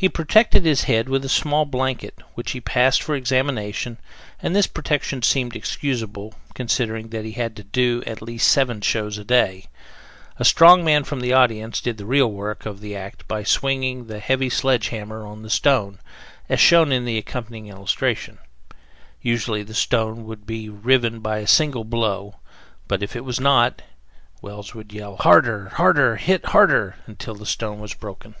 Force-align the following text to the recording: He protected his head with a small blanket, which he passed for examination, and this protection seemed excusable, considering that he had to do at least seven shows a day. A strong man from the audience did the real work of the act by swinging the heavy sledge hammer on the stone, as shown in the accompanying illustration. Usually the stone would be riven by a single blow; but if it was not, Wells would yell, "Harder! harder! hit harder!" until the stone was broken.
He 0.00 0.08
protected 0.08 0.64
his 0.64 0.84
head 0.84 1.08
with 1.08 1.24
a 1.24 1.28
small 1.28 1.64
blanket, 1.64 2.16
which 2.34 2.52
he 2.52 2.60
passed 2.60 3.02
for 3.02 3.16
examination, 3.16 3.98
and 4.40 4.54
this 4.54 4.68
protection 4.68 5.22
seemed 5.22 5.56
excusable, 5.56 6.34
considering 6.54 7.08
that 7.08 7.24
he 7.24 7.32
had 7.32 7.56
to 7.56 7.64
do 7.64 8.04
at 8.06 8.22
least 8.22 8.46
seven 8.48 8.80
shows 8.80 9.18
a 9.18 9.24
day. 9.24 9.66
A 10.38 10.44
strong 10.44 10.84
man 10.84 11.02
from 11.02 11.18
the 11.18 11.32
audience 11.32 11.80
did 11.80 11.96
the 11.96 12.06
real 12.06 12.30
work 12.30 12.64
of 12.64 12.78
the 12.78 12.94
act 12.94 13.26
by 13.26 13.42
swinging 13.42 14.06
the 14.06 14.20
heavy 14.20 14.48
sledge 14.48 14.90
hammer 14.90 15.26
on 15.26 15.42
the 15.42 15.50
stone, 15.50 15.98
as 16.48 16.60
shown 16.60 16.92
in 16.92 17.04
the 17.04 17.18
accompanying 17.18 17.66
illustration. 17.66 18.38
Usually 19.20 19.64
the 19.64 19.74
stone 19.74 20.24
would 20.26 20.46
be 20.46 20.68
riven 20.68 21.18
by 21.18 21.38
a 21.38 21.46
single 21.48 21.82
blow; 21.82 22.36
but 22.86 23.02
if 23.02 23.16
it 23.16 23.24
was 23.24 23.40
not, 23.40 23.82
Wells 24.42 24.76
would 24.76 24.92
yell, 24.92 25.16
"Harder! 25.16 25.70
harder! 25.70 26.14
hit 26.14 26.44
harder!" 26.46 26.94
until 27.06 27.34
the 27.34 27.44
stone 27.44 27.80
was 27.80 27.94
broken. 27.94 28.36